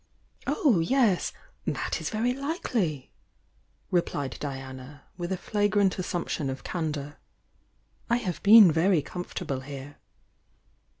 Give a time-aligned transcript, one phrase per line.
[0.47, 1.31] "Oh, yes!
[1.67, 3.13] That is very likely!"
[3.91, 5.01] replied Diann.
[5.15, 7.19] with a flagrant assumption of candour.
[8.09, 8.71] "I have beei.
[8.71, 9.97] very comfortable here."